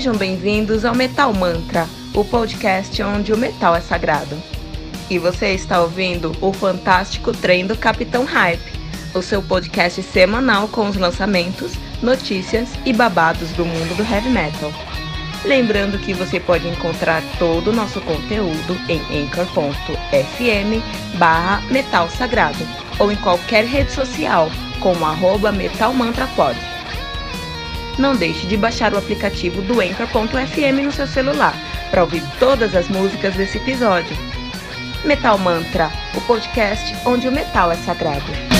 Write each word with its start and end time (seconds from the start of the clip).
Sejam 0.00 0.16
bem-vindos 0.16 0.86
ao 0.86 0.94
Metal 0.94 1.30
Mantra, 1.34 1.86
o 2.14 2.24
podcast 2.24 3.02
onde 3.02 3.34
o 3.34 3.36
metal 3.36 3.76
é 3.76 3.82
sagrado. 3.82 4.34
E 5.10 5.18
você 5.18 5.48
está 5.48 5.82
ouvindo 5.82 6.34
o 6.40 6.54
fantástico 6.54 7.32
trem 7.32 7.66
do 7.66 7.76
Capitão 7.76 8.24
Hype, 8.24 8.72
o 9.12 9.20
seu 9.20 9.42
podcast 9.42 10.02
semanal 10.02 10.68
com 10.68 10.88
os 10.88 10.96
lançamentos, 10.96 11.74
notícias 12.02 12.70
e 12.86 12.94
babados 12.94 13.50
do 13.50 13.66
mundo 13.66 13.94
do 13.94 14.02
heavy 14.02 14.30
metal. 14.30 14.72
Lembrando 15.44 15.98
que 15.98 16.14
você 16.14 16.40
pode 16.40 16.66
encontrar 16.66 17.22
todo 17.38 17.68
o 17.68 17.74
nosso 17.74 18.00
conteúdo 18.00 18.80
em 18.88 19.02
anchor.fm 19.24 20.82
barra 21.18 21.60
metal 21.70 22.08
sagrado 22.08 22.66
ou 22.98 23.12
em 23.12 23.16
qualquer 23.16 23.66
rede 23.66 23.92
social 23.92 24.48
como 24.80 25.04
arroba 25.04 25.52
metalmantrapod. 25.52 26.79
Não 28.00 28.16
deixe 28.16 28.46
de 28.46 28.56
baixar 28.56 28.94
o 28.94 28.96
aplicativo 28.96 29.60
do 29.60 29.78
Anchor.fm 29.78 30.82
no 30.82 30.90
seu 30.90 31.06
celular 31.06 31.54
para 31.90 32.02
ouvir 32.02 32.22
todas 32.38 32.74
as 32.74 32.88
músicas 32.88 33.34
desse 33.34 33.58
episódio. 33.58 34.16
Metal 35.04 35.36
Mantra, 35.36 35.92
o 36.14 36.20
podcast 36.22 36.96
onde 37.04 37.28
o 37.28 37.32
metal 37.32 37.70
é 37.70 37.76
sagrado. 37.76 38.59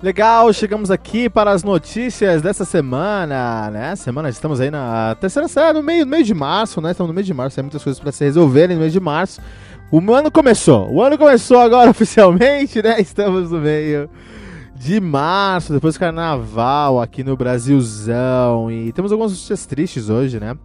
Legal, 0.00 0.52
chegamos 0.52 0.92
aqui 0.92 1.28
para 1.28 1.50
as 1.50 1.64
notícias 1.64 2.40
dessa 2.40 2.64
semana, 2.64 3.68
né? 3.68 3.96
Semana, 3.96 4.28
estamos 4.28 4.60
aí 4.60 4.70
na 4.70 5.16
terceira 5.16 5.48
série, 5.48 5.76
no 5.76 5.82
meio, 5.82 6.04
no 6.04 6.12
meio 6.12 6.22
de 6.22 6.34
março, 6.34 6.80
né? 6.80 6.92
Estamos 6.92 7.08
no 7.08 7.14
meio 7.14 7.24
de 7.24 7.34
março, 7.34 7.56
tem 7.56 7.64
muitas 7.64 7.82
coisas 7.82 7.98
para 7.98 8.12
se 8.12 8.22
resolverem 8.22 8.76
no 8.76 8.82
mês 8.82 8.92
de 8.92 9.00
março. 9.00 9.40
O 9.90 9.98
ano 10.14 10.30
começou, 10.30 10.88
o 10.88 11.02
ano 11.02 11.18
começou 11.18 11.58
agora 11.58 11.90
oficialmente, 11.90 12.80
né? 12.80 13.00
Estamos 13.00 13.50
no 13.50 13.58
meio 13.58 14.08
de 14.76 15.00
março, 15.00 15.72
depois 15.72 15.96
do 15.96 15.98
carnaval 15.98 17.00
aqui 17.00 17.24
no 17.24 17.36
Brasilzão. 17.36 18.70
E 18.70 18.92
temos 18.92 19.10
algumas 19.10 19.32
notícias 19.32 19.66
tristes 19.66 20.08
hoje, 20.08 20.38
né? 20.38 20.56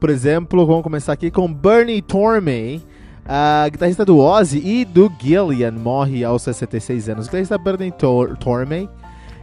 Por 0.00 0.08
exemplo, 0.08 0.64
vamos 0.64 0.82
começar 0.82 1.12
aqui 1.12 1.30
com 1.30 1.52
Bernie 1.52 2.00
Tormey. 2.00 2.82
A 3.30 3.68
guitarrista 3.68 4.06
do 4.06 4.16
Ozzy 4.16 4.58
e 4.64 4.84
do 4.86 5.12
Gillian 5.20 5.72
morre 5.72 6.24
aos 6.24 6.40
66 6.44 7.10
anos. 7.10 7.26
O 7.26 7.28
guitarrista 7.28 7.58
Bernie 7.58 7.92
Tor 7.92 8.38
Tormey, 8.38 8.88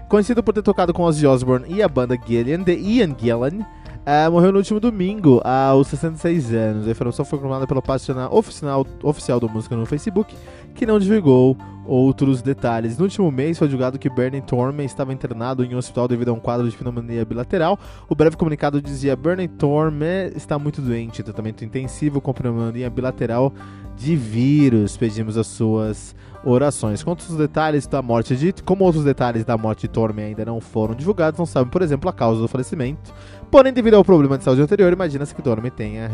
conhecido 0.09 0.41
por 0.41 0.55
ter 0.55 0.63
tocado 0.63 0.91
com 0.91 1.03
Ozzy 1.03 1.27
Osbourne 1.27 1.67
e 1.69 1.83
a 1.83 1.87
banda 1.87 2.17
Gillian, 2.25 2.63
The 2.63 2.73
Ian 2.73 3.15
Gillan, 3.15 3.59
uh, 3.59 4.31
morreu 4.31 4.51
no 4.51 4.57
último 4.57 4.79
domingo 4.79 5.39
aos 5.43 5.89
66 5.89 6.51
anos. 6.51 6.87
A 6.87 6.91
informação 6.91 7.23
foi 7.23 7.37
confirmada 7.37 7.67
pela 7.67 7.79
página 7.79 8.27
oficial, 8.33 8.87
oficial 9.03 9.39
do 9.39 9.47
música 9.47 9.75
no 9.75 9.85
Facebook, 9.85 10.35
que 10.73 10.87
não 10.87 10.97
divulgou 10.97 11.55
outros 11.85 12.41
detalhes. 12.41 12.97
No 12.97 13.03
último 13.03 13.31
mês 13.31 13.57
foi 13.57 13.69
julgado 13.69 13.99
que 13.99 14.09
Bernie 14.09 14.41
Tormey 14.41 14.85
estava 14.85 15.13
internado 15.13 15.63
em 15.63 15.75
um 15.75 15.77
hospital 15.77 16.07
devido 16.07 16.29
a 16.29 16.33
um 16.33 16.39
quadro 16.39 16.69
de 16.69 16.75
pneumonia 16.75 17.25
bilateral. 17.25 17.79
O 18.09 18.15
breve 18.15 18.35
comunicado 18.35 18.81
dizia: 18.81 19.15
Bernie 19.15 19.47
Tormey 19.47 20.31
está 20.35 20.57
muito 20.57 20.81
doente, 20.81 21.23
tratamento 21.23 21.63
intensivo 21.63 22.19
com 22.19 22.33
pneumonia 22.33 22.89
bilateral 22.89 23.53
de 23.95 24.15
vírus. 24.15 24.97
Pedimos 24.97 25.37
as 25.37 25.47
suas 25.47 26.15
orações. 26.43 27.03
Quanto 27.03 27.25
aos 27.27 27.37
detalhes 27.37 27.87
da 27.87 28.01
morte 28.01 28.35
de. 28.35 28.53
Como 28.63 28.83
outros 28.83 29.03
detalhes 29.03 29.43
da 29.43 29.57
morte 29.57 29.81
de 29.81 29.87
Tormey 29.89 30.25
ainda 30.25 30.45
não 30.45 30.61
foram 30.61 30.93
divulgados, 30.93 31.37
não 31.39 31.45
sabem, 31.45 31.69
por 31.69 31.81
exemplo, 31.81 32.09
a 32.09 32.13
causa 32.13 32.41
do 32.41 32.47
falecimento. 32.47 33.13
Porém, 33.49 33.73
devido 33.73 33.95
ao 33.95 34.03
problema 34.03 34.37
de 34.37 34.43
saúde 34.43 34.61
anterior, 34.61 34.91
imagina-se 34.91 35.33
que 35.33 35.41
Tormey 35.41 35.71
tenha 35.71 36.09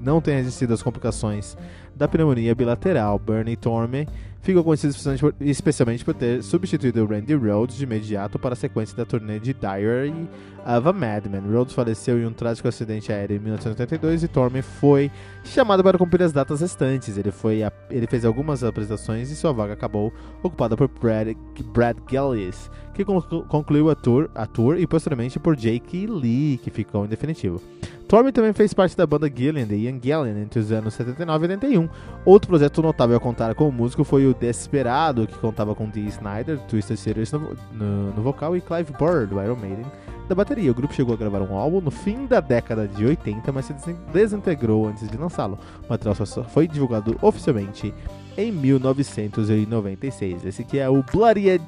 não 0.00 0.20
tenha 0.20 0.38
resistido 0.38 0.74
às 0.74 0.82
complicações 0.82 1.56
da 1.94 2.08
pneumonia 2.08 2.54
bilateral. 2.54 3.18
Bernie 3.18 3.56
Tormey 3.56 4.06
ficou 4.40 4.64
conhecido 4.64 4.94
especialmente 5.40 6.04
por 6.04 6.14
ter 6.14 6.42
substituído 6.42 7.04
Randy 7.06 7.34
Rhodes 7.34 7.76
de 7.76 7.84
imediato 7.84 8.38
para 8.38 8.54
a 8.54 8.56
sequência 8.56 8.96
da 8.96 9.04
turnê 9.04 9.38
de 9.38 9.52
Diary 9.52 10.28
of 10.64 10.88
a 10.88 10.92
Madman. 10.92 11.42
Rhodes 11.50 11.74
faleceu 11.74 12.18
em 12.18 12.26
um 12.26 12.32
trágico 12.32 12.68
acidente 12.68 13.12
aéreo 13.12 13.36
em 13.36 13.40
1982 13.40 14.22
e 14.22 14.28
Tormey 14.28 14.62
foi 14.62 15.10
chamado 15.44 15.82
para 15.82 15.98
cumprir 15.98 16.22
as 16.22 16.32
datas 16.32 16.60
restantes. 16.60 17.16
Ele, 17.16 17.30
foi 17.30 17.62
a, 17.62 17.72
ele 17.90 18.06
fez 18.06 18.24
algumas 18.24 18.62
apresentações 18.62 19.30
e 19.30 19.36
sua 19.36 19.52
vaga 19.52 19.72
acabou 19.72 20.12
ocupada 20.42 20.76
por 20.76 20.88
Brad, 20.88 21.36
Brad 21.72 21.96
Gillies, 22.08 22.70
que 22.94 23.04
concluiu 23.04 23.90
a 23.90 23.94
tour, 23.94 24.30
a 24.34 24.46
tour 24.46 24.78
e 24.78 24.86
posteriormente 24.86 25.38
por 25.38 25.56
Jake 25.56 26.06
Lee, 26.06 26.58
que 26.58 26.70
ficou 26.70 27.04
em 27.04 27.08
definitivo. 27.08 27.60
Tormey 28.08 28.32
também 28.32 28.54
fez 28.54 28.72
parte 28.72 28.96
da 28.96 29.06
banda 29.06 29.30
Gillian, 29.32 29.66
The 29.66 29.74
Young 29.74 30.00
Gillian, 30.02 30.40
entre 30.40 30.58
os 30.58 30.72
anos 30.72 30.94
79 30.94 31.44
e 31.44 31.50
81. 31.50 31.88
Outro 32.24 32.48
projeto 32.48 32.80
notável 32.80 33.18
a 33.18 33.20
contar 33.20 33.54
com 33.54 33.68
o 33.68 33.72
músico 33.72 34.02
foi 34.02 34.26
o 34.26 34.32
Desperado, 34.32 35.26
que 35.26 35.36
contava 35.38 35.74
com 35.74 35.90
Dee 35.90 36.06
Snyder, 36.06 36.58
Twisted 36.60 36.96
Sister 36.96 37.38
no, 37.38 37.54
no, 37.70 38.12
no, 38.14 38.22
vocal, 38.22 38.56
e 38.56 38.62
Clive 38.62 38.94
Burr, 38.98 39.26
do 39.26 39.38
Iron 39.42 39.56
Maiden, 39.56 39.84
da 40.26 40.34
bateria. 40.34 40.70
O 40.70 40.74
grupo 40.74 40.94
chegou 40.94 41.12
a 41.14 41.18
gravar 41.18 41.42
um 41.42 41.54
álbum 41.54 41.82
no 41.82 41.90
fim 41.90 42.24
da 42.24 42.40
década 42.40 42.88
de 42.88 43.04
80, 43.04 43.52
mas 43.52 43.66
se 43.66 43.74
desintegrou 44.10 44.88
antes 44.88 45.06
de 45.06 45.16
lançá-lo. 45.18 45.58
O 45.86 45.90
material 45.90 46.14
só 46.14 46.42
foi 46.44 46.66
divulgado 46.66 47.14
oficialmente 47.20 47.92
em 48.38 48.50
1996. 48.50 50.46
Esse 50.46 50.62
aqui 50.62 50.78
é 50.78 50.88
o 50.88 51.02
Bloodied 51.02 51.62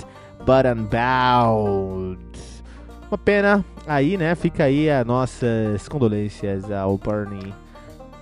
But 0.47 0.65
Unbound. 0.75 2.50
Uma 3.10 3.19
pena, 3.19 3.65
aí, 3.88 4.16
né? 4.16 4.37
Fica 4.37 4.62
aí 4.62 4.88
as 4.88 5.04
nossas 5.04 5.88
condolências 5.88 6.71
ao 6.71 6.97
Bernie 6.97 7.53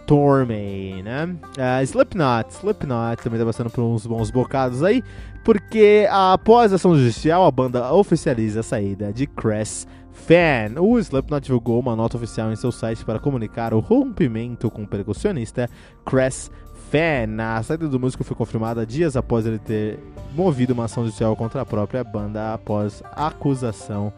Tormey, 0.06 1.02
né? 1.02 1.26
Uh, 1.58 1.82
Slipknot, 1.82 2.54
Slipknot 2.54 3.22
também 3.22 3.38
tá 3.38 3.44
passando 3.44 3.68
por 3.68 3.82
uns 3.82 4.06
bons 4.06 4.30
bocados 4.30 4.82
aí, 4.82 5.04
porque 5.44 6.08
após 6.10 6.72
a 6.72 6.76
ação 6.76 6.96
judicial, 6.96 7.44
a 7.44 7.50
banda 7.50 7.92
oficializa 7.92 8.60
a 8.60 8.62
saída 8.62 9.12
de 9.12 9.26
Chris 9.26 9.86
Fan. 10.10 10.80
O 10.80 10.98
Slipknot 10.98 11.44
divulgou 11.44 11.78
uma 11.80 11.94
nota 11.94 12.16
oficial 12.16 12.50
em 12.50 12.56
seu 12.56 12.72
site 12.72 13.04
para 13.04 13.18
comunicar 13.18 13.74
o 13.74 13.80
rompimento 13.80 14.70
com 14.70 14.84
o 14.84 14.88
percussionista 14.88 15.68
Chris 16.02 16.50
Fan. 16.90 17.42
A 17.42 17.62
saída 17.62 17.86
do 17.88 18.00
músico 18.00 18.24
foi 18.24 18.34
confirmada 18.34 18.86
dias 18.86 19.18
após 19.18 19.44
ele 19.44 19.58
ter 19.58 19.98
movido 20.34 20.72
uma 20.72 20.86
ação 20.86 21.04
judicial 21.04 21.36
contra 21.36 21.60
a 21.60 21.66
própria 21.66 22.02
banda 22.02 22.54
após 22.54 23.02
acusação 23.14 24.10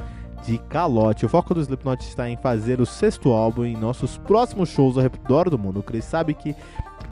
calote. 0.68 1.26
O 1.26 1.28
foco 1.28 1.54
do 1.54 1.60
Slipknot 1.60 2.02
está 2.02 2.28
em 2.28 2.36
fazer 2.36 2.80
o 2.80 2.86
sexto 2.86 3.30
álbum 3.30 3.64
em 3.64 3.76
nossos 3.76 4.16
próximos 4.18 4.68
shows 4.68 4.96
ao 4.96 5.02
redor 5.02 5.48
do 5.48 5.58
mundo. 5.58 5.80
O 5.80 5.82
Chris 5.82 6.04
sabe 6.04 6.34
que 6.34 6.54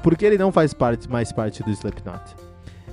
porque 0.02 0.25
ele 0.25 0.38
não 0.38 0.52
faz 0.52 0.72
parte, 0.72 1.08
mais 1.10 1.32
parte 1.32 1.62
do 1.62 1.70
Slipknot. 1.70 2.48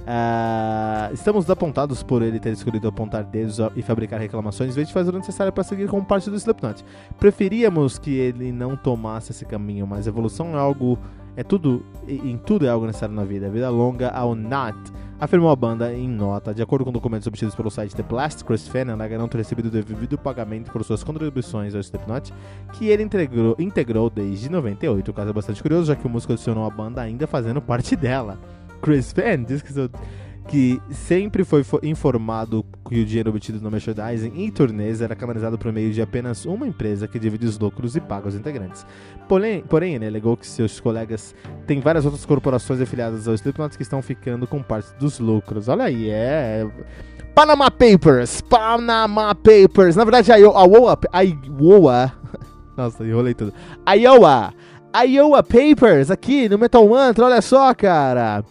Uh, 0.05 1.11
estamos 1.13 1.49
apontados 1.49 2.03
por 2.03 2.21
ele 2.21 2.39
ter 2.39 2.53
escolhido 2.53 2.87
apontar 2.87 3.23
dedos 3.23 3.57
e 3.75 3.81
fabricar 3.81 4.19
reclamações 4.19 4.71
em 4.71 4.75
vez 4.75 4.87
de 4.87 4.93
fazer 4.93 5.09
o 5.09 5.17
necessário 5.17 5.51
para 5.51 5.63
seguir 5.63 5.87
como 5.87 6.05
parte 6.05 6.29
do 6.29 6.35
Slipknot. 6.35 6.85
Preferíamos 7.17 7.97
que 7.97 8.15
ele 8.15 8.51
não 8.51 8.75
tomasse 8.75 9.31
esse 9.31 9.45
caminho, 9.45 9.88
mas 9.88 10.05
evolução 10.05 10.55
é 10.55 10.59
algo. 10.59 10.99
É 11.35 11.43
tudo. 11.43 11.83
Em 12.07 12.38
tudo 12.38 12.65
é 12.65 12.69
algo 12.69 12.85
necessário 12.85 13.15
na 13.15 13.23
vida. 13.23 13.47
A 13.47 13.49
vida 13.49 13.69
longa 13.69 14.09
ao 14.09 14.35
not 14.35 14.77
afirmou 15.19 15.50
a 15.50 15.56
banda 15.56 15.94
em 15.94 16.07
nota. 16.07 16.53
De 16.53 16.62
acordo 16.62 16.85
com 16.85 16.91
documentos 16.91 17.27
obtidos 17.27 17.56
pelo 17.56 17.69
site 17.69 17.95
The 17.95 18.03
Blast, 18.03 18.44
Chris 18.44 18.67
Fan 18.67 18.91
alega 18.91 19.17
não 19.17 19.27
ter 19.27 19.38
recebido 19.38 19.67
o 19.67 19.71
devido 19.71 20.17
pagamento 20.17 20.71
por 20.71 20.83
suas 20.83 21.03
contribuições 21.03 21.73
ao 21.73 21.81
Slipknot, 21.81 22.33
que 22.73 22.88
ele 22.88 23.03
integrou, 23.03 23.56
integrou 23.59 24.09
desde 24.09 24.50
98. 24.50 25.12
O 25.12 25.13
caso 25.13 25.29
é 25.29 25.33
bastante 25.33 25.62
curioso, 25.62 25.88
já 25.88 25.95
que 25.95 26.06
o 26.06 26.09
músico 26.09 26.33
adicionou 26.33 26.65
a 26.65 26.69
banda 26.69 27.01
ainda 27.01 27.27
fazendo 27.27 27.62
parte 27.62 27.95
dela. 27.95 28.39
Chris 28.81 29.12
Fan 29.12 29.44
diz 29.44 29.62
que 29.62 29.73
seu 29.73 29.89
que 30.47 30.80
sempre 30.92 31.44
foi 31.44 31.63
informado 31.83 32.63
que 32.88 33.01
o 33.01 33.06
dinheiro 33.06 33.31
obtido 33.31 33.59
no 33.59 33.71
merchandising 33.71 34.31
e 34.36 34.51
turnês 34.51 35.01
era 35.01 35.15
canalizado 35.15 35.57
por 35.57 35.71
meio 35.71 35.92
de 35.92 36.01
apenas 36.01 36.45
uma 36.45 36.68
empresa 36.68 37.07
que 37.07 37.18
divide 37.18 37.47
os 37.47 37.57
lucros 37.57 37.95
e 37.95 38.01
paga 38.01 38.27
os 38.27 38.36
integrantes. 38.36 38.86
Porém, 39.27 39.62
porém 39.62 39.95
ele 39.95 40.06
alegou 40.06 40.38
que 40.38 40.45
seus 40.45 40.80
colegas 40.80 41.33
têm 41.65 41.80
várias 41.80 42.06
outras 42.06 42.25
corporações 42.25 42.80
afiliadas 42.80 43.27
ao 43.27 43.33
Slipknot 43.33 43.75
que 43.75 43.83
estão 43.83 44.01
ficando 44.01 44.45
com 44.45 44.62
parte 44.62 44.94
dos 45.00 45.19
lucros. 45.19 45.68
Olha 45.68 45.86
aí, 45.86 46.09
é... 46.09 46.68
Panama 47.33 47.71
Papers! 47.71 48.41
Panama 48.41 49.33
Papers! 49.33 49.95
Na 49.95 50.03
verdade, 50.03 50.31
a 50.31 50.36
Iowa... 50.36 51.00
A 51.12 51.21
Iowa... 51.21 52.13
Nossa, 52.77 53.03
enrolei 53.03 53.33
tudo. 53.33 53.51
Iowa! 53.98 54.53
Iowa 55.07 55.44
Papers, 55.44 56.12
aqui 56.12 56.48
no 56.48 56.57
Metal 56.57 56.88
Mantra, 56.88 57.25
olha 57.25 57.41
só, 57.41 57.74
cara! 57.74 58.44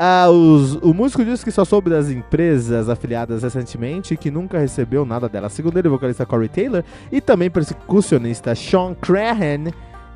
Ah, 0.00 0.30
os, 0.30 0.76
o 0.76 0.94
músico 0.94 1.24
disse 1.24 1.44
que 1.44 1.50
só 1.50 1.64
soube 1.64 1.90
das 1.90 2.08
empresas 2.08 2.88
afiliadas 2.88 3.42
recentemente 3.42 4.14
e 4.14 4.16
que 4.16 4.30
nunca 4.30 4.56
recebeu 4.56 5.04
nada 5.04 5.28
dela. 5.28 5.48
Segundo 5.48 5.76
ele, 5.76 5.88
o 5.88 5.90
vocalista 5.90 6.24
Corey 6.24 6.48
Taylor 6.48 6.84
e 7.10 7.20
também 7.20 7.50
percussionista 7.50 8.54
Sean 8.54 8.94
Crahan, 8.94 9.72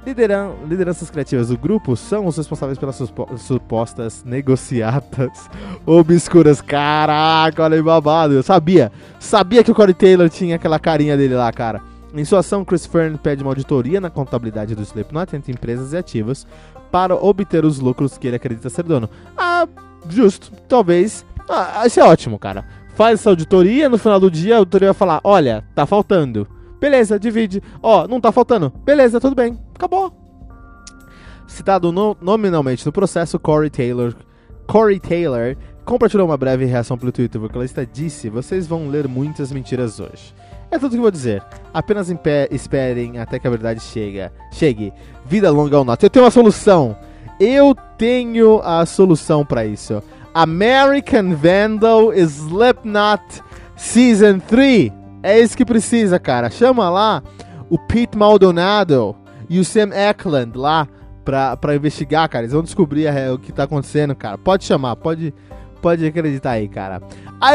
lideran 0.06 0.52
lideranças 0.69 1.11
criativas 1.11 1.49
do 1.49 1.58
grupo, 1.58 1.96
são 1.96 2.26
os 2.26 2.37
responsáveis 2.37 2.79
pelas 2.79 3.02
supostas 3.38 4.23
negociatas 4.23 5.50
obscuras. 5.84 6.61
Caraca, 6.61 7.64
olha 7.64 7.75
aí 7.75 7.82
babado. 7.82 8.34
Eu 8.34 8.43
sabia, 8.44 8.93
sabia 9.19 9.64
que 9.64 9.73
o 9.73 9.75
Corey 9.75 9.94
Taylor 9.94 10.29
tinha 10.29 10.55
aquela 10.55 10.79
carinha 10.79 11.17
dele 11.17 11.34
lá, 11.34 11.52
cara. 11.52 11.82
Em 12.14 12.24
sua 12.24 12.40
ação, 12.40 12.64
Chris 12.64 12.84
Fern 12.84 13.16
pede 13.16 13.42
uma 13.42 13.50
auditoria 13.50 14.00
na 14.00 14.10
contabilidade 14.10 14.74
do 14.74 14.82
Slipknot 14.82 15.34
entre 15.34 15.52
empresas 15.52 15.92
e 15.92 15.96
ativos 15.96 16.46
para 16.90 17.14
obter 17.14 17.64
os 17.64 17.78
lucros 17.78 18.18
que 18.18 18.26
ele 18.26 18.36
acredita 18.36 18.68
ser 18.68 18.82
dono. 18.82 19.08
Ah, 19.36 19.66
justo. 20.08 20.52
Talvez. 20.68 21.24
Ah, 21.48 21.86
isso 21.86 22.00
é 22.00 22.04
ótimo, 22.04 22.38
cara. 22.38 22.66
Faz 22.94 23.20
essa 23.20 23.30
auditoria, 23.30 23.88
no 23.88 23.96
final 23.96 24.20
do 24.20 24.30
dia 24.30 24.56
a 24.56 24.58
auditoria 24.58 24.88
vai 24.88 24.94
falar: 24.94 25.20
olha, 25.24 25.64
tá 25.74 25.86
faltando. 25.86 26.46
Beleza, 26.78 27.18
divide. 27.18 27.62
Ó, 27.82 28.04
oh, 28.04 28.08
não 28.08 28.20
tá 28.20 28.30
faltando. 28.30 28.70
Beleza, 28.84 29.20
tudo 29.20 29.34
bem. 29.34 29.58
Acabou. 29.74 30.12
Citado 31.46 31.92
no, 31.92 32.16
nominalmente 32.20 32.84
no 32.84 32.92
processo, 32.92 33.38
Corey 33.38 33.70
Taylor. 33.70 34.14
Corey 34.66 35.00
Taylor 35.00 35.56
compartilhou 35.84 36.26
uma 36.26 36.36
breve 36.36 36.64
reação 36.64 36.98
pelo 36.98 37.12
Twitter. 37.12 37.40
O 37.40 37.46
vocalista 37.46 37.86
disse: 37.86 38.28
Vocês 38.28 38.66
vão 38.66 38.88
ler 38.88 39.08
muitas 39.08 39.50
mentiras 39.50 39.98
hoje. 39.98 40.34
É 40.70 40.78
tudo 40.78 40.90
que 40.90 40.96
eu 40.96 41.02
vou 41.02 41.10
dizer. 41.10 41.42
Apenas 41.72 42.12
esperem 42.50 43.19
até 43.19 43.38
que 43.38 43.46
a 43.46 43.50
verdade 43.50 43.80
chega. 43.80 44.32
chegue. 44.50 44.92
Vida 45.24 45.50
longa 45.50 45.76
ao 45.76 45.84
norte. 45.84 46.04
Eu 46.04 46.10
tenho 46.10 46.24
uma 46.24 46.30
solução. 46.30 46.96
Eu 47.40 47.74
tenho 47.96 48.60
a 48.62 48.84
solução 48.84 49.44
para 49.44 49.64
isso. 49.64 50.02
American 50.34 51.34
Vandal 51.34 52.12
Slipknot 52.14 53.42
Season 53.76 54.38
3. 54.38 54.92
É 55.22 55.40
isso 55.40 55.56
que 55.56 55.64
precisa, 55.64 56.19
cara. 56.19 56.50
Chama 56.50 56.90
lá 56.90 57.22
o 57.70 57.78
Pete 57.78 58.19
Maldonado 58.19 59.16
e 59.48 59.58
o 59.58 59.64
Sam 59.64 59.90
Eklund 59.94 60.56
lá 60.56 60.86
pra, 61.24 61.56
pra 61.56 61.74
investigar, 61.74 62.28
cara. 62.28 62.44
Eles 62.44 62.52
vão 62.52 62.62
descobrir 62.62 63.08
o 63.32 63.38
que 63.38 63.52
tá 63.52 63.64
acontecendo, 63.64 64.14
cara. 64.14 64.36
Pode 64.36 64.64
chamar, 64.64 64.96
pode, 64.96 65.32
pode 65.82 66.06
acreditar 66.06 66.52
aí, 66.52 66.69
cara. 66.69 67.02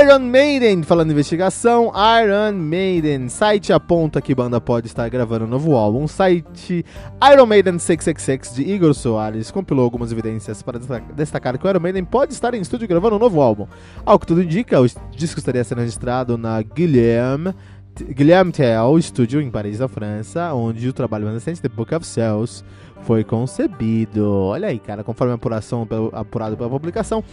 Iron 0.01 0.19
Maiden, 0.19 0.83
falando 0.83 1.11
investigação, 1.11 1.91
Iron 2.21 2.57
Maiden, 2.57 3.29
site 3.29 3.71
aponta 3.71 4.21
que 4.21 4.35
banda 4.35 4.59
pode 4.59 4.87
estar 4.87 5.07
gravando 5.09 5.45
um 5.45 5.47
novo 5.47 5.75
álbum. 5.75 6.05
Site 6.07 6.85
Iron 7.33 7.45
Maiden 7.45 7.79
666 7.79 8.55
de 8.55 8.69
Igor 8.69 8.93
Soares 8.93 9.49
compilou 9.49 9.85
algumas 9.85 10.11
evidências 10.11 10.61
para 10.61 10.77
destacar 11.15 11.57
que 11.57 11.65
o 11.65 11.69
Iron 11.69 11.79
Maiden 11.79 12.03
pode 12.03 12.33
estar 12.33 12.53
em 12.53 12.61
estúdio 12.61 12.87
gravando 12.87 13.15
um 13.15 13.19
novo 13.19 13.39
álbum. 13.41 13.65
Ao 14.05 14.19
que 14.19 14.27
tudo 14.27 14.43
indica, 14.43 14.81
o 14.81 14.85
disco 15.15 15.39
estaria 15.39 15.63
sendo 15.63 15.79
registrado 15.79 16.37
na 16.37 16.61
Guilherme 16.61 17.55
Guilherme 18.03 18.51
Tell 18.51 19.01
Studio 19.01 19.41
em 19.41 19.49
Paris, 19.49 19.79
na 19.79 19.87
França, 19.87 20.53
onde 20.53 20.87
o 20.87 20.93
trabalho 20.93 21.25
mais 21.25 21.35
recente, 21.35 21.61
The 21.61 21.69
Book 21.69 21.95
of 21.95 22.05
Cells, 22.05 22.63
foi 23.01 23.23
concebido. 23.23 24.29
Olha 24.29 24.67
aí, 24.67 24.77
cara, 24.77 25.03
conforme 25.03 25.33
apuração 25.33 25.87
apurado 26.13 26.55
pela 26.55 26.69
publicação, 26.69 27.23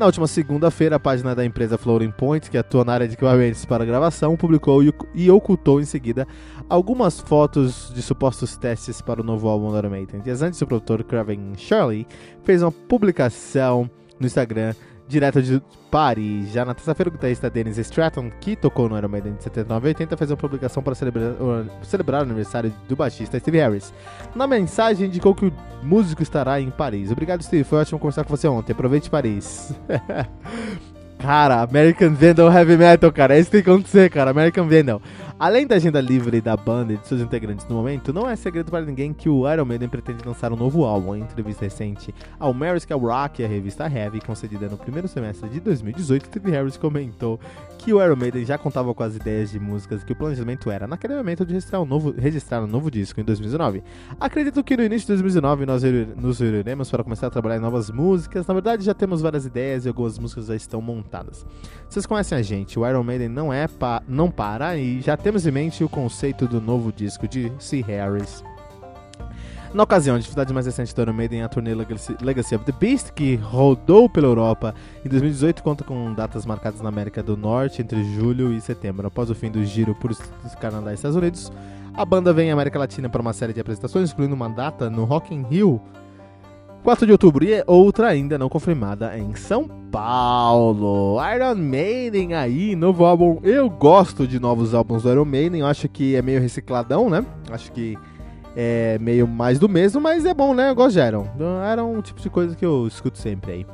na 0.00 0.06
última 0.06 0.26
segunda-feira, 0.26 0.96
a 0.96 0.98
página 0.98 1.34
da 1.34 1.44
empresa 1.44 1.76
Floating 1.76 2.10
Point, 2.10 2.50
que 2.50 2.56
atua 2.56 2.86
na 2.86 2.94
área 2.94 3.06
de 3.06 3.12
equipamentos 3.12 3.66
para 3.66 3.84
gravação, 3.84 4.34
publicou 4.34 4.82
e 5.14 5.30
ocultou 5.30 5.78
em 5.78 5.84
seguida 5.84 6.26
algumas 6.70 7.20
fotos 7.20 7.92
de 7.94 8.00
supostos 8.00 8.56
testes 8.56 9.02
para 9.02 9.20
o 9.20 9.24
novo 9.24 9.46
álbum 9.46 9.70
da 9.70 9.90
Maiden. 9.90 10.22
Dias 10.22 10.40
antes, 10.40 10.58
o 10.62 10.66
produtor 10.66 11.04
Craven 11.04 11.52
Shirley 11.54 12.06
fez 12.42 12.62
uma 12.62 12.72
publicação 12.72 13.90
no 14.18 14.26
Instagram 14.26 14.74
direto 15.10 15.42
de 15.42 15.60
Paris. 15.90 16.52
Já 16.52 16.64
na 16.64 16.72
terça-feira, 16.72 17.10
o 17.10 17.12
guitarrista 17.12 17.50
Dennis 17.50 17.76
Stratton, 17.76 18.30
que 18.40 18.54
tocou 18.56 18.88
no 18.88 18.96
Iron 18.96 19.08
Maiden 19.08 19.34
de 19.34 19.42
79 19.42 19.88
e 19.88 19.90
80, 19.90 20.16
fez 20.16 20.30
uma 20.30 20.36
publicação 20.36 20.82
para 20.82 20.94
celebrar, 20.94 21.34
celebrar 21.82 22.20
o 22.22 22.24
aniversário 22.24 22.72
do 22.88 22.96
baixista 22.96 23.38
Steve 23.38 23.58
Harris. 23.58 23.92
Na 24.34 24.46
mensagem, 24.46 25.08
indicou 25.08 25.34
que 25.34 25.46
o 25.46 25.52
músico 25.82 26.22
estará 26.22 26.60
em 26.60 26.70
Paris. 26.70 27.10
Obrigado, 27.10 27.42
Steve. 27.42 27.64
Foi 27.64 27.80
ótimo 27.80 27.98
conversar 27.98 28.24
com 28.24 28.34
você 28.34 28.46
ontem. 28.46 28.72
Aproveite 28.72 29.10
Paris. 29.10 29.74
Cara, 31.20 31.60
American 31.60 32.14
Vandal 32.14 32.50
Heavy 32.50 32.78
Metal, 32.78 33.12
cara. 33.12 33.36
É 33.36 33.40
isso 33.40 33.50
que 33.50 33.58
tem 33.58 33.62
que 33.62 33.70
acontecer, 33.70 34.08
cara. 34.08 34.30
American 34.30 34.66
Vandal. 34.66 35.02
Além 35.40 35.66
da 35.66 35.76
agenda 35.76 36.02
livre 36.02 36.38
da 36.38 36.54
banda 36.54 36.92
e 36.92 36.98
de 36.98 37.08
seus 37.08 37.22
integrantes 37.22 37.66
no 37.66 37.74
momento, 37.74 38.12
não 38.12 38.28
é 38.28 38.36
segredo 38.36 38.70
para 38.70 38.84
ninguém 38.84 39.14
que 39.14 39.26
o 39.26 39.50
Iron 39.50 39.64
Maiden 39.64 39.88
pretende 39.88 40.22
lançar 40.22 40.52
um 40.52 40.56
novo 40.56 40.84
álbum. 40.84 41.16
Em 41.16 41.22
entrevista 41.22 41.64
recente 41.64 42.14
ao 42.38 42.50
American 42.50 42.98
Rock 42.98 43.42
a 43.42 43.48
revista 43.48 43.90
Heavy, 43.90 44.20
concedida 44.20 44.68
no 44.68 44.76
primeiro 44.76 45.08
semestre 45.08 45.48
de 45.48 45.58
2018, 45.58 46.26
Steve 46.26 46.50
Harris 46.50 46.76
comentou 46.76 47.40
que 47.78 47.90
o 47.94 48.04
Iron 48.04 48.16
Maiden 48.16 48.44
já 48.44 48.58
contava 48.58 48.92
com 48.92 49.02
as 49.02 49.16
ideias 49.16 49.50
de 49.50 49.58
músicas 49.58 50.04
que 50.04 50.12
o 50.12 50.14
planejamento 50.14 50.70
era, 50.70 50.86
naquele 50.86 51.16
momento, 51.16 51.46
de 51.46 51.54
registrar 51.54 51.80
um 51.80 51.86
novo, 51.86 52.10
registrar 52.10 52.62
um 52.62 52.66
novo 52.66 52.90
disco 52.90 53.18
em 53.18 53.24
2019. 53.24 53.82
Acredito 54.20 54.62
que 54.62 54.76
no 54.76 54.82
início 54.82 55.06
de 55.06 55.22
2019 55.22 55.64
nós 55.64 55.82
nos 56.16 56.38
reuniremos 56.38 56.90
para 56.90 57.02
começar 57.02 57.28
a 57.28 57.30
trabalhar 57.30 57.56
em 57.56 57.60
novas 57.60 57.90
músicas. 57.90 58.46
Na 58.46 58.52
verdade, 58.52 58.84
já 58.84 58.92
temos 58.92 59.22
várias 59.22 59.46
ideias 59.46 59.86
e 59.86 59.88
algumas 59.88 60.18
músicas 60.18 60.48
já 60.48 60.54
estão 60.54 60.82
montadas. 60.82 61.46
Vocês 61.88 62.04
conhecem 62.04 62.36
a 62.36 62.42
gente, 62.42 62.78
o 62.78 62.86
Iron 62.86 63.02
Maiden 63.02 63.30
não 63.30 63.50
é 63.50 63.66
pa 63.66 64.02
não 64.06 64.30
para 64.30 64.76
e 64.76 65.00
já 65.00 65.16
temos 65.16 65.29
em 65.38 65.50
mente 65.50 65.84
o 65.84 65.88
conceito 65.88 66.46
do 66.48 66.60
novo 66.60 66.92
disco 66.92 67.28
de 67.28 67.52
C. 67.58 67.82
Harris. 67.82 68.42
Na 69.72 69.84
ocasião, 69.84 70.16
a 70.16 70.18
dificuldade 70.18 70.52
mais 70.52 70.66
recente 70.66 70.92
do 70.92 71.00
Iron 71.00 71.12
Maiden 71.12 71.42
é 71.42 71.44
a 71.44 71.48
turnê 71.48 71.72
Legacy 71.74 72.56
of 72.56 72.64
the 72.64 72.72
Beast, 72.72 73.12
que 73.12 73.36
rodou 73.36 74.08
pela 74.08 74.26
Europa 74.26 74.74
em 75.04 75.08
2018 75.08 75.62
conta 75.62 75.84
com 75.84 76.12
datas 76.12 76.44
marcadas 76.44 76.80
na 76.80 76.88
América 76.88 77.22
do 77.22 77.36
Norte 77.36 77.80
entre 77.80 78.02
julho 78.14 78.52
e 78.52 78.60
setembro. 78.60 79.06
Após 79.06 79.30
o 79.30 79.34
fim 79.34 79.48
do 79.48 79.64
giro 79.64 79.94
por 79.94 80.12
Canadá 80.60 80.90
e 80.90 80.94
Estados 80.94 81.16
Unidos, 81.16 81.52
a 81.94 82.04
banda 82.04 82.32
vem 82.32 82.50
à 82.50 82.52
América 82.52 82.80
Latina 82.80 83.08
para 83.08 83.22
uma 83.22 83.32
série 83.32 83.52
de 83.52 83.60
apresentações, 83.60 84.10
incluindo 84.10 84.34
uma 84.34 84.48
data 84.48 84.90
no 84.90 85.04
Rock 85.04 85.32
in 85.32 85.42
Rio 85.42 85.80
4 86.82 87.04
de 87.04 87.12
outubro 87.12 87.44
e 87.44 87.62
outra 87.66 88.08
ainda 88.08 88.38
não 88.38 88.48
confirmada 88.48 89.16
em 89.18 89.34
São 89.34 89.68
Paulo. 89.92 91.18
Iron 91.34 91.54
Maiden 91.56 92.34
aí, 92.34 92.74
novo 92.74 93.04
álbum. 93.04 93.38
Eu 93.42 93.68
gosto 93.68 94.26
de 94.26 94.40
novos 94.40 94.74
álbuns 94.74 95.02
do 95.02 95.10
Iron 95.10 95.26
Maiden, 95.26 95.60
eu 95.60 95.66
acho 95.66 95.88
que 95.88 96.16
é 96.16 96.22
meio 96.22 96.40
recicladão, 96.40 97.10
né? 97.10 97.24
Acho 97.50 97.70
que 97.72 97.98
é 98.56 98.98
meio 98.98 99.28
mais 99.28 99.58
do 99.58 99.68
mesmo, 99.68 100.00
mas 100.00 100.24
é 100.24 100.32
bom, 100.32 100.54
né? 100.54 100.70
Eu 100.70 100.74
gosto 100.74 100.94
de 100.94 101.06
Iron. 101.06 101.26
Era 101.62 101.84
um 101.84 102.00
tipo 102.00 102.20
de 102.20 102.30
coisa 102.30 102.56
que 102.56 102.64
eu 102.64 102.86
escuto 102.86 103.18
sempre 103.18 103.52
aí. 103.52 103.66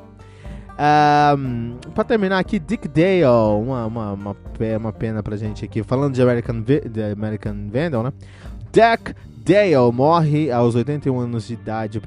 Um, 0.79 1.77
pra 1.95 2.05
terminar 2.05 2.39
aqui, 2.39 2.59
Dick 2.59 2.89
Dale, 2.89 3.25
uma, 3.25 3.87
uma, 3.87 4.13
uma, 4.13 4.37
uma 4.79 4.93
pena 4.93 5.23
pra 5.23 5.37
gente 5.37 5.65
aqui, 5.65 5.83
falando 5.83 6.13
de 6.13 6.21
American, 6.21 6.61
de 6.61 7.03
American 7.13 7.69
Vandal, 7.71 8.03
né? 8.03 8.13
Dick 8.73 9.15
Dale 9.47 9.93
morre 9.93 10.51
aos 10.51 10.75
81 10.75 11.21
anos 11.21 11.47
de 11.47 11.55
idade, 11.55 12.03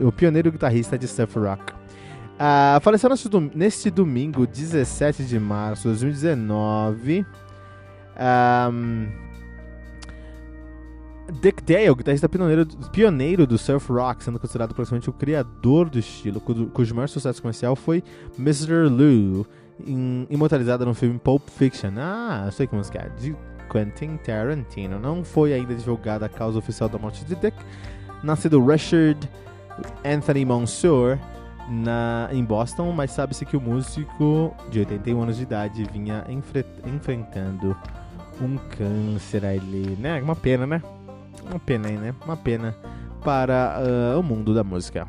o 0.00 0.12
pioneiro 0.12 0.52
guitarrista 0.52 0.98
de 0.98 1.08
surf 1.08 1.38
rock. 1.38 1.72
Uh, 2.34 2.78
faleceu 2.82 3.08
neste 3.54 3.90
domingo, 3.90 4.46
17 4.46 5.24
de 5.24 5.40
março 5.40 5.84
de 5.84 5.88
2019. 5.88 7.24
Um, 8.70 9.08
Dick 11.40 11.62
Dale, 11.62 11.94
guitarrista 11.94 12.28
pioneiro, 12.28 12.66
pioneiro 12.92 13.46
do 13.46 13.56
surf 13.56 13.90
rock, 13.90 14.22
sendo 14.22 14.38
considerado 14.38 14.74
praticamente 14.74 15.08
o 15.08 15.12
criador 15.14 15.88
do 15.88 15.98
estilo, 15.98 16.38
cujo 16.38 16.94
maior 16.94 17.08
sucesso 17.08 17.40
comercial 17.40 17.74
foi 17.74 18.04
Mr. 18.38 18.90
Lou, 18.90 19.46
imortalizada 20.28 20.84
no 20.84 20.92
filme 20.92 21.18
Pulp 21.18 21.48
Fiction. 21.48 21.92
Ah, 21.96 22.42
eu 22.44 22.52
sei 22.52 22.66
que 22.66 22.76
música 22.76 22.98
é. 22.98 23.53
Quentin 23.70 24.16
Tarantino. 24.16 24.98
Não 24.98 25.24
foi 25.24 25.52
ainda 25.52 25.74
divulgada 25.74 26.26
a 26.26 26.28
causa 26.28 26.58
oficial 26.58 26.88
da 26.88 26.98
morte 26.98 27.24
de 27.24 27.34
Dick, 27.34 27.56
nascido 28.22 28.64
Richard 28.64 29.28
Anthony 30.04 30.44
Monsoor 30.44 31.18
na, 31.68 32.28
em 32.32 32.44
Boston, 32.44 32.92
mas 32.92 33.10
sabe-se 33.10 33.44
que 33.44 33.56
o 33.56 33.60
músico 33.60 34.54
de 34.70 34.80
81 34.80 35.22
anos 35.22 35.36
de 35.36 35.42
idade 35.42 35.84
vinha 35.92 36.24
enfre 36.28 36.64
enfrentando 36.86 37.76
um 38.40 38.56
câncer 38.76 39.44
ali, 39.44 39.96
né? 39.98 40.20
Uma 40.20 40.36
pena, 40.36 40.66
né? 40.66 40.82
Uma 41.48 41.58
pena 41.58 41.88
aí, 41.88 41.96
né? 41.96 42.14
Uma 42.24 42.36
pena 42.36 42.76
para 43.22 43.80
uh, 44.14 44.20
o 44.20 44.22
mundo 44.22 44.54
da 44.54 44.64
música. 44.64 45.08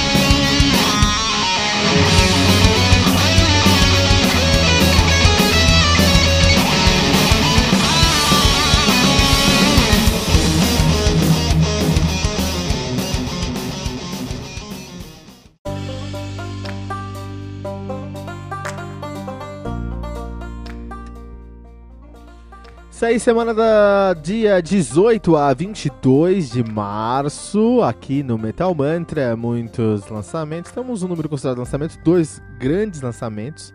Aí, 23.03 23.19
semana 23.19 23.51
da 23.51 24.13
dia 24.13 24.61
18 24.61 25.35
a 25.35 25.51
22 25.55 26.51
de 26.51 26.63
março, 26.63 27.81
aqui 27.81 28.21
no 28.21 28.37
Metal 28.37 28.75
Mantra, 28.75 29.35
muitos 29.35 30.07
lançamentos. 30.07 30.71
Temos 30.71 31.01
um 31.01 31.07
número 31.07 31.27
considerado 31.27 31.55
de 31.55 31.61
lançamentos, 31.61 31.97
dois 32.03 32.39
grandes 32.59 33.01
lançamentos. 33.01 33.73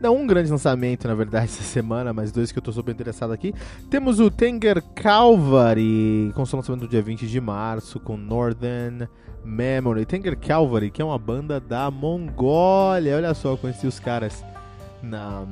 Não 0.00 0.16
um 0.16 0.26
grande 0.26 0.50
lançamento, 0.50 1.06
na 1.06 1.14
verdade, 1.14 1.44
essa 1.54 1.62
semana, 1.62 2.12
mas 2.12 2.32
dois 2.32 2.50
que 2.50 2.58
eu 2.58 2.62
tô 2.62 2.72
super 2.72 2.90
interessado 2.90 3.32
aqui. 3.32 3.54
Temos 3.88 4.18
o 4.18 4.28
Tenger 4.28 4.82
Calvary, 4.96 6.32
com 6.34 6.44
seu 6.44 6.56
lançamento 6.56 6.82
no 6.82 6.88
dia 6.88 7.00
20 7.00 7.24
de 7.28 7.40
março, 7.40 8.00
com 8.00 8.16
Northern 8.16 9.08
Memory. 9.44 10.04
Tenger 10.04 10.36
Calvary, 10.36 10.90
que 10.90 11.00
é 11.00 11.04
uma 11.04 11.18
banda 11.18 11.60
da 11.60 11.88
Mongólia. 11.88 13.14
Olha 13.14 13.32
só, 13.32 13.52
eu 13.52 13.58
conheci 13.58 13.86
os 13.86 14.00
caras 14.00 14.44
na 15.00 15.46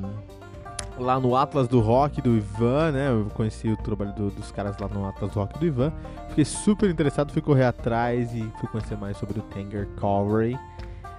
lá 0.97 1.19
no 1.19 1.35
Atlas 1.35 1.67
do 1.67 1.79
Rock 1.79 2.21
do 2.21 2.35
Ivan, 2.35 2.91
né? 2.91 3.09
Eu 3.09 3.29
conheci 3.33 3.69
o 3.69 3.77
trabalho 3.77 4.13
do, 4.13 4.29
dos 4.29 4.51
caras 4.51 4.77
lá 4.79 4.87
no 4.87 5.07
Atlas 5.07 5.31
do 5.31 5.39
Rock 5.39 5.59
do 5.59 5.65
Ivan. 5.65 5.93
Fiquei 6.29 6.45
super 6.45 6.89
interessado, 6.89 7.31
fui 7.31 7.41
correr 7.41 7.65
atrás 7.65 8.33
e 8.33 8.41
fui 8.59 8.69
conhecer 8.69 8.97
mais 8.97 9.17
sobre 9.17 9.39
o 9.39 9.41
Tanger 9.43 9.87
Calvary. 9.99 10.57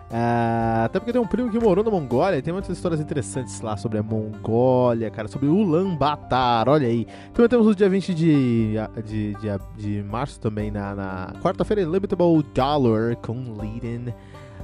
Uh, 0.06 0.84
até 0.84 1.00
porque 1.00 1.12
tem 1.12 1.20
um 1.20 1.26
primo 1.26 1.50
que 1.50 1.58
morou 1.58 1.82
na 1.82 1.90
Mongólia, 1.90 2.40
tem 2.40 2.52
muitas 2.52 2.70
histórias 2.70 3.00
interessantes 3.00 3.60
lá 3.60 3.76
sobre 3.76 3.98
a 3.98 4.04
Mongólia, 4.04 5.10
cara, 5.10 5.26
sobre 5.26 5.48
Ulaanbaatar, 5.48 6.68
olha 6.68 6.86
aí. 6.86 7.08
Também 7.34 7.48
temos 7.48 7.66
o 7.66 7.74
dia 7.74 7.88
20 7.88 8.14
de, 8.14 8.74
de, 9.04 9.34
de, 9.34 9.58
de 9.76 10.02
março 10.04 10.38
também, 10.38 10.70
na, 10.70 10.94
na 10.94 11.32
quarta-feira, 11.42 11.82
Illimitable 11.82 12.44
Dollar 12.54 13.16
com 13.16 13.52
Leading 13.58 14.14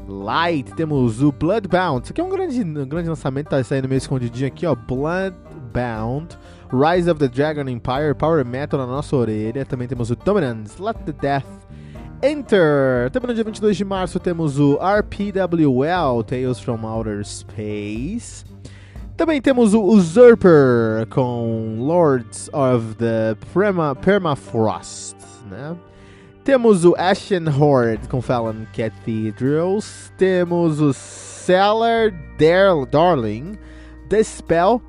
Light, 0.08 0.74
temos 0.74 1.22
o 1.22 1.32
Bloodbound. 1.32 2.02
Isso 2.02 2.12
aqui 2.12 2.20
é 2.20 2.24
um 2.24 2.28
grande, 2.28 2.60
um 2.62 2.86
grande 2.86 3.08
lançamento, 3.08 3.48
tá 3.48 3.62
saindo 3.62 3.88
meio 3.88 3.98
escondidinho 3.98 4.48
aqui, 4.48 4.66
ó. 4.66 4.74
Bloodbound, 4.74 6.36
Rise 6.72 7.10
of 7.10 7.18
the 7.18 7.28
Dragon 7.28 7.68
Empire, 7.68 8.14
Power 8.16 8.44
Metal 8.44 8.78
na 8.78 8.86
nossa 8.86 9.14
orelha. 9.14 9.64
Também 9.64 9.86
temos 9.86 10.10
o 10.10 10.16
Dominance, 10.16 10.80
Let 10.80 10.96
the 11.04 11.12
Death 11.12 11.46
Enter. 12.22 13.10
Também 13.10 13.28
no 13.28 13.34
dia 13.34 13.44
22 13.44 13.76
de 13.76 13.84
março 13.84 14.20
temos 14.20 14.58
o 14.58 14.76
RPWL, 14.76 16.22
Tales 16.24 16.60
from 16.60 16.86
Outer 16.86 17.24
Space. 17.24 18.44
Também 19.16 19.40
temos 19.40 19.74
o 19.74 19.82
Usurper 19.82 21.06
com 21.10 21.76
Lords 21.78 22.48
of 22.52 22.94
the 22.94 23.36
Perma 23.52 23.94
Permafrost, 23.94 25.16
né? 25.50 25.76
Temos 26.44 26.84
o 26.84 26.96
Ashen 26.98 27.48
Horde 27.48 28.08
com 28.08 28.20
Fallon 28.20 28.66
Cathedrals. 28.74 30.12
Temos 30.18 30.80
o 30.80 30.92
Cellar 30.92 32.12
Darling, 32.90 33.56
The 34.08 34.24
Spell, 34.24 34.82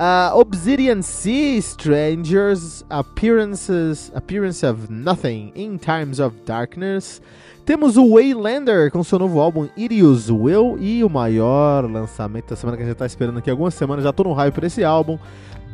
uh, 0.00 0.36
Obsidian 0.36 1.00
Sea 1.02 1.58
Strangers, 1.58 2.84
Appearances, 2.90 4.10
Appearance 4.12 4.66
of 4.66 4.92
Nothing 4.92 5.52
in 5.54 5.78
Times 5.78 6.18
of 6.18 6.34
Darkness. 6.44 7.22
Temos 7.64 7.96
o 7.96 8.14
Waylander 8.14 8.90
com 8.90 9.04
seu 9.04 9.20
novo 9.20 9.40
álbum 9.40 9.68
Irius 9.76 10.28
Will 10.28 10.78
e 10.80 11.04
o 11.04 11.08
maior 11.08 11.88
lançamento 11.88 12.50
da 12.50 12.56
semana 12.56 12.76
que 12.76 12.82
a 12.82 12.86
gente 12.86 12.94
está 12.94 13.06
esperando 13.06 13.38
aqui 13.38 13.50
algumas 13.50 13.74
semanas. 13.74 14.02
Já 14.02 14.10
estou 14.10 14.26
no 14.26 14.32
hype 14.32 14.54
por 14.54 14.64
esse 14.64 14.82
álbum. 14.82 15.16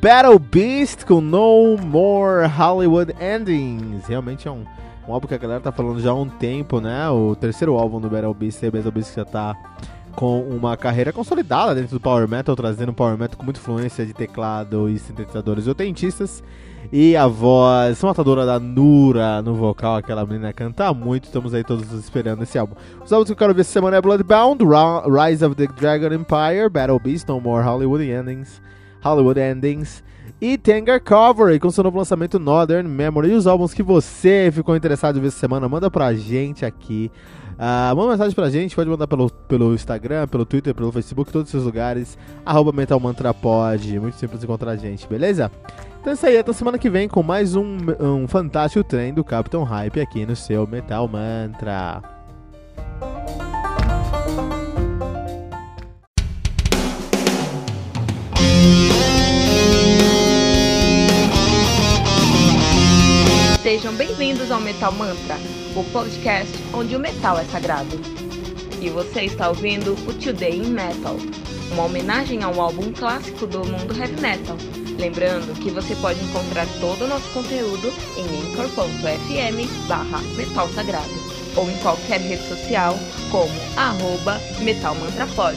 Battle 0.03 0.39
Beast 0.39 1.07
com 1.07 1.23
No 1.23 1.79
More 1.79 2.47
Hollywood 2.47 3.15
Endings. 3.19 4.07
Realmente 4.07 4.47
é 4.47 4.51
um 4.51 4.67
um 5.07 5.13
álbum 5.13 5.27
que 5.27 5.35
a 5.35 5.39
galera 5.39 5.61
tá 5.61 5.71
falando 5.71 6.01
já 6.01 6.11
há 6.11 6.15
um 6.15 6.29
tempo, 6.29 6.81
né? 6.81 7.09
O 7.11 7.35
terceiro 7.35 7.75
álbum 7.75 8.01
do 8.01 8.09
Battle 8.09 8.33
Beast, 8.33 8.63
o 8.63 8.71
Battle 8.71 8.93
Beast 8.93 9.15
já 9.15 9.25
tá 9.25 9.55
com 10.15 10.41
uma 10.43 10.77
carreira 10.77 11.13
consolidada 11.13 11.75
dentro 11.75 11.97
do 11.97 12.01
Power 12.01 12.29
Metal, 12.29 12.55
trazendo 12.55 12.93
Power 12.93 13.19
Metal 13.19 13.37
com 13.37 13.45
muita 13.45 13.59
influência 13.59 14.07
de 14.07 14.15
teclado 14.15 14.89
e 14.89 14.99
sintetizadores 14.99 15.67
oitentistas. 15.67 16.43
E 16.93 17.17
a 17.17 17.27
voz 17.27 18.03
matadora 18.03 18.47
da 18.47 18.61
Nura 18.61 19.43
no 19.43 19.55
vocal, 19.55 19.97
aquela 19.97 20.25
menina 20.25 20.53
canta 20.53 20.93
muito, 20.95 21.25
estamos 21.25 21.53
aí 21.53 21.65
todos 21.65 21.91
esperando 21.93 22.43
esse 22.43 22.57
álbum. 22.59 22.75
Os 23.05 23.13
álbuns 23.13 23.27
que 23.27 23.33
eu 23.33 23.37
quero 23.37 23.55
ver 23.55 23.63
essa 23.63 23.73
semana 23.73 23.97
é 23.97 24.01
Bloodbound, 24.01 24.63
Rise 24.63 25.45
of 25.45 25.55
the 25.57 25.67
Dragon 25.67 26.15
Empire, 26.15 26.69
Battle 26.71 27.01
Beast, 27.01 27.27
No 27.27 27.41
More 27.41 27.65
Hollywood 27.65 28.05
Endings, 28.05 28.63
Hollywood 29.03 29.41
Endings 29.41 30.04
e 30.41 30.59
Tanger 30.59 31.03
Cover 31.03 31.59
com 31.61 31.71
seu 31.71 31.85
novo 31.85 31.99
lançamento 31.99 32.39
Northern 32.39 32.89
Memory. 32.89 33.31
E 33.31 33.35
os 33.35 33.47
álbuns 33.47 33.73
que 33.73 33.83
você 33.83 34.51
ficou 34.53 34.77
interessado 34.77 35.19
em 35.19 35.21
ver 35.21 35.29
essa 35.29 35.39
semana, 35.39 35.69
manda 35.69 35.91
pra 35.91 36.15
gente 36.15 36.65
aqui. 36.65 37.11
Uh, 37.55 37.95
manda 37.95 38.11
mensagem 38.11 38.35
pra 38.35 38.51
gente, 38.51 38.75
pode 38.75 38.91
mandar 38.91 39.07
pelo, 39.07 39.31
pelo 39.31 39.75
Instagram, 39.75 40.27
pelo 40.27 40.45
Twitter, 40.45 40.75
pelo 40.75 40.91
Facebook, 40.91 41.33
todos 41.33 41.49
esses 41.49 41.65
lugares. 41.65 42.19
Arroba 42.45 42.73
Metal 42.73 42.99
Mantra 42.99 43.33
Pod. 43.33 44.01
Muito 44.01 44.17
simples 44.17 44.43
encontrar 44.43 44.73
a 44.73 44.77
gente, 44.77 45.07
beleza? 45.07 45.51
Então 46.01 46.13
é 46.13 46.15
isso 46.15 46.27
aí, 46.27 46.37
até 46.37 46.53
semana 46.53 46.79
que 46.79 46.91
vem 46.91 47.09
com 47.09 47.23
mais 47.23 47.55
um, 47.55 47.79
um 47.99 48.29
fantástico 48.29 48.85
trem 48.85 49.15
do 49.15 49.25
Capitão 49.25 49.63
Hype 49.63 50.01
aqui 50.01 50.27
no 50.27 50.37
seu 50.37 50.67
Metal 50.67 51.09
Mantra. 51.09 52.03
Sejam 63.65 63.95
bem-vindos 63.95 64.51
ao 64.51 64.61
Metal 64.61 64.93
Mantra, 64.93 65.37
o 65.75 65.83
podcast 65.85 66.53
onde 66.75 66.95
o 66.95 67.01
metal 67.01 67.39
é 67.39 67.45
sagrado. 67.45 67.99
E 68.79 68.91
você 68.91 69.23
está 69.23 69.49
ouvindo 69.49 69.95
o 70.07 70.13
Today 70.13 70.59
in 70.59 70.69
Metal, 70.69 71.17
uma 71.73 71.85
homenagem 71.85 72.43
ao 72.43 72.61
álbum 72.61 72.93
clássico 72.93 73.47
do 73.47 73.61
mundo 73.61 73.99
heavy 73.99 74.21
metal. 74.21 74.59
Lembrando 74.99 75.59
que 75.59 75.71
você 75.71 75.97
pode 75.97 76.23
encontrar 76.23 76.67
todo 76.79 77.07
o 77.07 77.09
nosso 77.09 77.27
conteúdo 77.31 77.91
em 78.19 78.53
anchor.fm 78.53 79.89
barra 79.89 80.21
metal 80.37 80.69
sagrado 80.69 81.15
ou 81.57 81.67
em 81.71 81.79
qualquer 81.79 82.21
rede 82.21 82.47
social 82.47 82.95
como 83.31 83.51
arroba 83.79 84.39
metalmantrapod. 84.61 85.57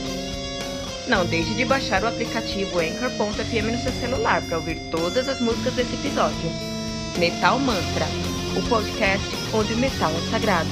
Não 1.09 1.25
deixe 1.25 1.53
de 1.55 1.65
baixar 1.65 2.05
o 2.05 2.07
aplicativo 2.07 2.79
Anchor.fm 2.79 3.69
no 3.69 3.83
seu 3.83 3.91
celular 3.99 4.41
para 4.43 4.59
ouvir 4.59 4.79
todas 4.89 5.27
as 5.27 5.41
músicas 5.41 5.73
desse 5.73 5.93
episódio. 5.95 6.76
Metal 7.17 7.57
Mantra, 7.59 8.05
o 8.55 8.69
podcast 8.69 9.27
onde 9.51 9.73
o 9.73 9.77
metal 9.77 10.11
é 10.11 10.29
sagrado. 10.29 10.69